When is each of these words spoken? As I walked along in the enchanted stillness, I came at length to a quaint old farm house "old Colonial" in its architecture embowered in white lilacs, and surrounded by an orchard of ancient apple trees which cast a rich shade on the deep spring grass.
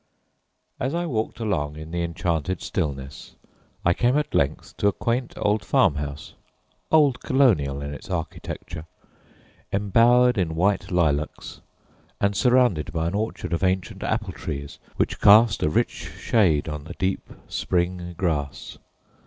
As 0.79 0.95
I 0.95 1.05
walked 1.05 1.39
along 1.39 1.75
in 1.75 1.91
the 1.91 2.01
enchanted 2.01 2.59
stillness, 2.59 3.35
I 3.85 3.93
came 3.93 4.17
at 4.17 4.33
length 4.33 4.75
to 4.77 4.87
a 4.87 4.91
quaint 4.93 5.35
old 5.37 5.63
farm 5.63 5.93
house 5.97 6.33
"old 6.91 7.21
Colonial" 7.21 7.83
in 7.83 7.93
its 7.93 8.09
architecture 8.09 8.87
embowered 9.71 10.39
in 10.39 10.55
white 10.55 10.89
lilacs, 10.89 11.61
and 12.19 12.35
surrounded 12.35 12.91
by 12.91 13.05
an 13.09 13.13
orchard 13.13 13.53
of 13.53 13.63
ancient 13.63 14.01
apple 14.01 14.33
trees 14.33 14.79
which 14.95 15.21
cast 15.21 15.61
a 15.61 15.69
rich 15.69 16.09
shade 16.19 16.67
on 16.67 16.85
the 16.85 16.95
deep 16.95 17.29
spring 17.47 18.15
grass. 18.17 18.79